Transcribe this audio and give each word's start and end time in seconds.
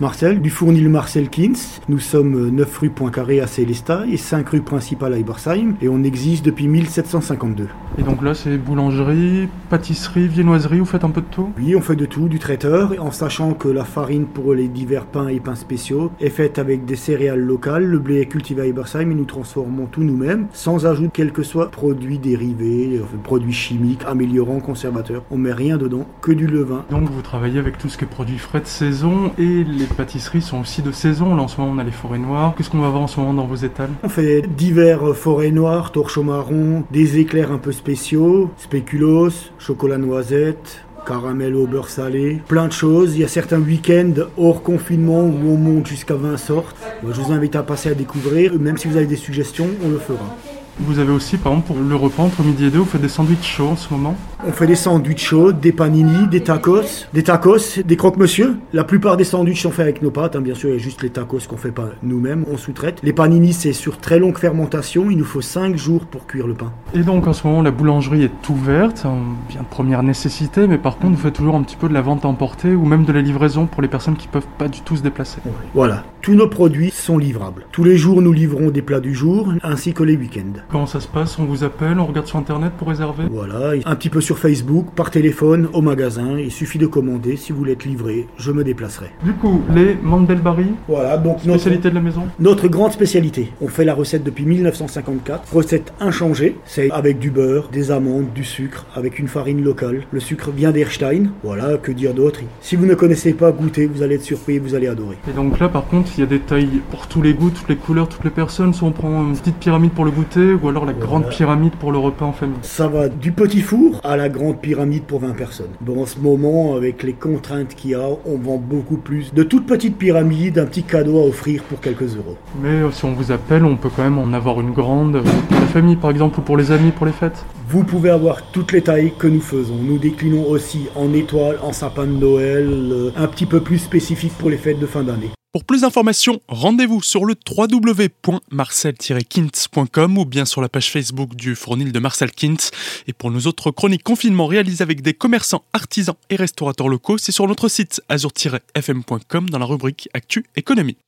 Marcel, 0.00 0.40
du 0.40 0.50
fournil 0.50 0.88
Marcel 0.88 1.28
Kins. 1.28 1.80
Nous 1.88 2.00
sommes 2.00 2.50
9 2.50 2.78
rue 2.78 2.90
Poincaré 2.90 3.40
à 3.40 3.46
Célestat 3.46 4.04
et 4.10 4.16
5 4.16 4.48
rue 4.48 4.60
principale 4.60 5.12
à 5.12 5.18
Ibersheim 5.18 5.74
et 5.80 5.88
on 5.88 6.02
existe 6.02 6.44
depuis 6.44 6.66
1752. 6.66 7.68
Et 7.96 8.02
donc 8.02 8.22
là, 8.22 8.34
c'est 8.34 8.58
boulangerie, 8.58 9.48
pâtisserie, 9.70 10.26
viennoiserie, 10.26 10.80
vous 10.80 10.84
faites 10.84 11.04
un 11.04 11.10
peu 11.10 11.20
de 11.20 11.26
tout? 11.30 11.50
Oui, 11.58 11.76
on 11.76 11.80
fait 11.80 11.94
de 11.94 12.06
tout, 12.06 12.28
du 12.28 12.40
traiteur, 12.40 12.92
en 12.98 13.12
sachant 13.12 13.52
que 13.52 13.68
la 13.68 13.84
farine 13.84 14.26
pour 14.26 14.52
les 14.52 14.66
divers 14.66 15.06
pains 15.06 15.28
et 15.28 15.38
pains 15.38 15.54
spéciaux 15.54 16.10
est 16.20 16.30
faite 16.30 16.58
avec 16.58 16.84
des 16.84 16.96
céréales 16.96 17.40
locales, 17.40 17.84
le 17.84 17.98
blé 17.98 18.20
est 18.20 18.26
cultivé 18.26 18.62
à 18.62 18.66
Ibersheim 18.66 19.10
et 19.10 19.14
nous 19.14 19.24
transformons 19.24 19.86
tout 19.86 20.02
nous-mêmes, 20.02 20.46
sans 20.52 20.86
ajout 20.86 21.08
quel 21.12 21.30
que 21.30 21.44
soit 21.44 21.70
produit 21.70 22.18
dérivé, 22.18 23.00
produits 23.22 23.52
chimiques, 23.52 24.02
améliorants, 24.06 24.60
conservateurs. 24.60 25.22
On 25.30 25.38
met 25.38 25.52
rien 25.52 25.76
dedans, 25.76 26.06
que 26.20 26.32
du 26.32 26.48
levain. 26.48 26.84
Donc 26.90 27.08
vous 27.10 27.22
travaillez 27.22 27.60
avec 27.60 27.78
tout 27.78 27.88
ce 27.88 27.96
qui 27.96 28.04
est 28.04 28.08
produit 28.08 28.38
frais 28.38 28.60
de 28.60 28.66
saison 28.66 29.32
et 29.38 29.67
les 29.68 29.86
pâtisseries 29.86 30.42
sont 30.42 30.60
aussi 30.60 30.82
de 30.82 30.92
saison. 30.92 31.34
Là 31.34 31.42
en 31.42 31.48
ce 31.48 31.60
moment 31.60 31.74
on 31.74 31.78
a 31.78 31.84
les 31.84 31.90
forêts 31.90 32.18
noires. 32.18 32.54
Qu'est-ce 32.56 32.70
qu'on 32.70 32.80
va 32.80 32.90
voir 32.90 33.02
en 33.02 33.06
ce 33.06 33.20
moment 33.20 33.34
dans 33.34 33.46
vos 33.46 33.56
étals? 33.56 33.90
On 34.02 34.08
fait 34.08 34.42
divers 34.42 35.14
forêts 35.14 35.50
noires, 35.50 35.92
torches 35.92 36.18
au 36.18 36.22
marron, 36.22 36.84
des 36.90 37.18
éclairs 37.18 37.52
un 37.52 37.58
peu 37.58 37.72
spéciaux, 37.72 38.50
spéculoos, 38.58 39.30
chocolat 39.58 39.98
noisette, 39.98 40.84
caramel 41.06 41.54
au 41.54 41.66
beurre 41.66 41.88
salé, 41.88 42.42
plein 42.48 42.68
de 42.68 42.72
choses. 42.72 43.14
Il 43.14 43.20
y 43.20 43.24
a 43.24 43.28
certains 43.28 43.60
week-ends 43.60 44.26
hors 44.36 44.62
confinement 44.62 45.22
où 45.22 45.48
on 45.48 45.56
monte 45.56 45.86
jusqu'à 45.86 46.14
20 46.14 46.36
sortes. 46.36 46.76
je 47.02 47.20
vous 47.20 47.32
invite 47.32 47.56
à 47.56 47.62
passer 47.62 47.90
à 47.90 47.94
découvrir. 47.94 48.58
Même 48.58 48.76
si 48.76 48.88
vous 48.88 48.96
avez 48.96 49.06
des 49.06 49.16
suggestions, 49.16 49.68
on 49.84 49.88
le 49.88 49.98
fera. 49.98 50.36
Vous 50.80 50.98
avez 51.00 51.10
aussi, 51.10 51.36
par 51.36 51.52
exemple, 51.52 51.68
pour 51.68 51.76
le 51.80 51.96
repas 51.96 52.22
entre 52.22 52.42
midi 52.42 52.66
et 52.66 52.70
deux, 52.70 52.78
vous 52.78 52.84
faites 52.84 53.00
des 53.00 53.08
sandwichs 53.08 53.44
chauds 53.44 53.70
en 53.70 53.76
ce 53.76 53.92
moment 53.92 54.16
On 54.46 54.52
fait 54.52 54.66
des 54.66 54.76
sandwichs 54.76 55.24
chauds, 55.24 55.52
des 55.52 55.72
panini, 55.72 56.28
des 56.28 56.42
tacos, 56.42 57.06
des 57.12 57.22
tacos, 57.24 57.80
des 57.84 57.96
croque-monsieur. 57.96 58.56
La 58.72 58.84
plupart 58.84 59.16
des 59.16 59.24
sandwichs 59.24 59.62
sont 59.62 59.70
faits 59.70 59.84
avec 59.84 60.02
nos 60.02 60.10
pâtes, 60.10 60.36
hein, 60.36 60.40
bien 60.40 60.54
sûr, 60.54 60.70
il 60.70 60.74
y 60.74 60.76
a 60.76 60.78
juste 60.78 61.02
les 61.02 61.10
tacos 61.10 61.40
qu'on 61.48 61.56
fait 61.56 61.72
pas 61.72 61.88
nous-mêmes, 62.02 62.44
on 62.50 62.56
sous-traite. 62.56 63.00
Les 63.02 63.12
panini, 63.12 63.52
c'est 63.52 63.72
sur 63.72 63.98
très 63.98 64.18
longue 64.18 64.38
fermentation, 64.38 65.10
il 65.10 65.18
nous 65.18 65.24
faut 65.24 65.40
5 65.40 65.76
jours 65.76 66.06
pour 66.06 66.26
cuire 66.26 66.46
le 66.46 66.54
pain. 66.54 66.72
Et 66.94 67.00
donc 67.00 67.26
en 67.26 67.32
ce 67.32 67.46
moment, 67.46 67.62
la 67.62 67.72
boulangerie 67.72 68.22
est 68.22 68.48
ouverte, 68.48 68.98
c'est 68.98 69.08
bien 69.52 69.62
de 69.62 69.66
première 69.68 70.02
nécessité, 70.02 70.66
mais 70.68 70.78
par 70.78 70.98
contre, 70.98 71.16
vous 71.16 71.22
faites 71.22 71.34
toujours 71.34 71.56
un 71.56 71.62
petit 71.62 71.76
peu 71.76 71.88
de 71.88 71.94
la 71.94 72.02
vente 72.02 72.24
à 72.24 72.28
emporter 72.28 72.74
ou 72.74 72.84
même 72.84 73.04
de 73.04 73.12
la 73.12 73.20
livraison 73.20 73.66
pour 73.66 73.82
les 73.82 73.88
personnes 73.88 74.16
qui 74.16 74.28
peuvent 74.28 74.46
pas 74.58 74.68
du 74.68 74.80
tout 74.82 74.96
se 74.96 75.02
déplacer. 75.02 75.40
Voilà, 75.74 76.04
tous 76.22 76.34
nos 76.34 76.48
produits 76.48 76.90
sont 76.90 77.18
livrables. 77.18 77.64
Tous 77.72 77.84
les 77.84 77.96
jours, 77.96 78.20
nous 78.22 78.32
livrons 78.32 78.70
des 78.70 78.82
plats 78.82 79.00
du 79.00 79.14
jour, 79.14 79.52
ainsi 79.62 79.92
que 79.92 80.02
les 80.02 80.16
week-ends. 80.16 80.60
Comment 80.70 80.86
ça 80.86 81.00
se 81.00 81.08
passe? 81.08 81.38
Vous 81.38 81.64
appelle, 81.64 81.98
on 81.98 82.06
regarde 82.06 82.26
sur 82.26 82.38
internet 82.38 82.72
pour 82.76 82.88
réserver? 82.88 83.24
Voilà, 83.30 83.72
un 83.84 83.96
petit 83.96 84.10
peu 84.10 84.20
sur 84.20 84.38
Facebook, 84.38 84.86
par 84.94 85.10
téléphone, 85.10 85.68
au 85.72 85.80
magasin. 85.80 86.38
Il 86.38 86.50
suffit 86.50 86.78
de 86.78 86.86
commander. 86.86 87.36
Si 87.36 87.52
vous 87.52 87.58
voulez 87.58 87.72
être 87.72 87.84
livré, 87.84 88.26
je 88.36 88.52
me 88.52 88.64
déplacerai. 88.64 89.10
Du 89.24 89.32
coup, 89.32 89.62
les 89.74 89.96
Mandelbari 90.02 90.66
Voilà, 90.88 91.16
donc 91.16 91.40
spécialité 91.40 91.90
de 91.90 91.94
la 91.94 92.00
maison? 92.00 92.22
Notre 92.40 92.68
grande 92.68 92.92
spécialité. 92.92 93.52
On 93.60 93.68
fait 93.68 93.84
la 93.84 93.94
recette 93.94 94.24
depuis 94.24 94.44
1954. 94.44 95.54
Recette 95.54 95.92
inchangée. 96.00 96.56
C'est 96.64 96.90
avec 96.90 97.18
du 97.18 97.30
beurre, 97.30 97.68
des 97.70 97.90
amandes, 97.90 98.32
du 98.34 98.44
sucre, 98.44 98.86
avec 98.94 99.18
une 99.18 99.28
farine 99.28 99.62
locale. 99.62 100.02
Le 100.10 100.20
sucre 100.20 100.50
vient 100.50 100.72
d'Erstein. 100.72 101.30
Voilà, 101.42 101.76
que 101.76 101.92
dire 101.92 102.14
d'autre? 102.14 102.40
Si 102.60 102.76
vous 102.76 102.86
ne 102.86 102.94
connaissez 102.94 103.32
pas, 103.32 103.52
goûtez, 103.52 103.86
vous 103.86 104.02
allez 104.02 104.16
être 104.16 104.22
surpris, 104.22 104.58
vous 104.58 104.74
allez 104.74 104.88
adorer. 104.88 105.16
Et 105.28 105.32
donc 105.32 105.58
là, 105.58 105.68
par 105.68 105.86
contre, 105.86 106.07
il 106.16 106.20
y 106.20 106.22
a 106.22 106.26
des 106.26 106.40
tailles 106.40 106.80
pour 106.90 107.06
tous 107.06 107.22
les 107.22 107.34
goûts, 107.34 107.50
toutes 107.50 107.68
les 107.68 107.76
couleurs, 107.76 108.08
toutes 108.08 108.24
les 108.24 108.30
personnes. 108.30 108.72
Soit 108.72 108.88
on 108.88 108.92
prend 108.92 109.24
une 109.26 109.36
petite 109.36 109.56
pyramide 109.56 109.92
pour 109.92 110.04
le 110.04 110.10
goûter, 110.10 110.54
ou 110.54 110.68
alors 110.68 110.84
la 110.84 110.92
grande 110.92 111.28
pyramide 111.28 111.74
pour 111.74 111.92
le 111.92 111.98
repas 111.98 112.26
en 112.26 112.32
famille 112.32 112.58
Ça 112.62 112.88
va 112.88 113.08
du 113.08 113.32
petit 113.32 113.60
four 113.60 114.00
à 114.04 114.16
la 114.16 114.28
grande 114.28 114.60
pyramide 114.60 115.04
pour 115.04 115.20
20 115.20 115.32
personnes. 115.32 115.70
Bon, 115.80 116.02
en 116.02 116.06
ce 116.06 116.18
moment, 116.18 116.74
avec 116.76 117.02
les 117.02 117.12
contraintes 117.12 117.74
qu'il 117.74 117.90
y 117.90 117.94
a, 117.94 118.08
on 118.26 118.36
vend 118.38 118.56
beaucoup 118.58 118.96
plus 118.96 119.32
de 119.32 119.42
toutes 119.42 119.66
petites 119.66 119.96
pyramides, 119.96 120.58
un 120.58 120.66
petit 120.66 120.82
cadeau 120.82 121.18
à 121.18 121.26
offrir 121.26 121.62
pour 121.64 121.80
quelques 121.80 122.16
euros. 122.16 122.36
Mais 122.62 122.68
euh, 122.68 122.90
si 122.90 123.04
on 123.04 123.12
vous 123.12 123.32
appelle, 123.32 123.64
on 123.64 123.76
peut 123.76 123.90
quand 123.94 124.02
même 124.02 124.18
en 124.18 124.32
avoir 124.32 124.60
une 124.60 124.72
grande 124.72 125.16
euh, 125.16 125.22
pour 125.22 125.60
la 125.60 125.66
famille 125.66 125.96
par 125.96 126.10
exemple 126.10 126.40
ou 126.40 126.42
pour 126.42 126.56
les 126.56 126.72
amis 126.72 126.90
pour 126.90 127.06
les 127.06 127.12
fêtes 127.12 127.44
Vous 127.68 127.84
pouvez 127.84 128.10
avoir 128.10 128.50
toutes 128.50 128.72
les 128.72 128.82
tailles 128.82 129.12
que 129.18 129.26
nous 129.26 129.40
faisons. 129.40 129.76
Nous 129.76 129.98
déclinons 129.98 130.48
aussi 130.48 130.88
en 130.94 131.12
étoile, 131.12 131.58
en 131.62 131.72
sapin 131.72 132.06
de 132.06 132.12
Noël, 132.12 132.68
euh, 132.68 133.10
un 133.16 133.26
petit 133.26 133.46
peu 133.46 133.60
plus 133.60 133.78
spécifique 133.78 134.32
pour 134.38 134.50
les 134.50 134.58
fêtes 134.58 134.78
de 134.78 134.86
fin 134.86 135.02
d'année. 135.02 135.30
Pour 135.50 135.64
plus 135.64 135.80
d'informations, 135.80 136.42
rendez-vous 136.46 137.00
sur 137.00 137.24
le 137.24 137.34
www.marcel-kintz.com 137.50 140.18
ou 140.18 140.26
bien 140.26 140.44
sur 140.44 140.60
la 140.60 140.68
page 140.68 140.90
Facebook 140.90 141.34
du 141.34 141.56
fournil 141.56 141.90
de 141.90 141.98
Marcel 141.98 142.32
Kintz. 142.32 142.70
Et 143.06 143.14
pour 143.14 143.30
nos 143.30 143.40
autres 143.40 143.70
chroniques 143.70 144.02
confinement 144.02 144.46
réalisées 144.46 144.82
avec 144.82 145.00
des 145.00 145.14
commerçants, 145.14 145.64
artisans 145.72 146.16
et 146.28 146.36
restaurateurs 146.36 146.88
locaux, 146.88 147.16
c'est 147.16 147.32
sur 147.32 147.48
notre 147.48 147.68
site 147.68 148.02
azur-fm.com 148.10 149.48
dans 149.48 149.58
la 149.58 149.64
rubrique 149.64 150.10
Actu 150.12 150.44
Économie. 150.54 150.98